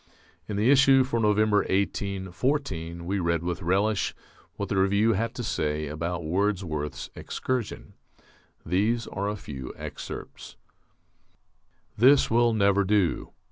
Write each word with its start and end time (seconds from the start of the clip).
In 0.47 0.55
the 0.57 0.71
issue 0.71 1.03
for 1.03 1.19
November, 1.19 1.57
1814, 1.57 3.05
we 3.05 3.19
read 3.19 3.43
with 3.43 3.61
relish 3.61 4.15
what 4.55 4.67
the 4.69 4.77
Review 4.77 5.13
had 5.13 5.35
to 5.35 5.43
say 5.43 5.85
about 5.85 6.23
Wordsworth's 6.23 7.11
"Excursion." 7.15 7.93
These 8.65 9.05
are 9.05 9.29
a 9.29 9.35
few 9.35 9.71
excerpts: 9.77 10.55
This 11.95 12.31
will 12.31 12.51
never 12.51 12.83
do.... 12.83 13.33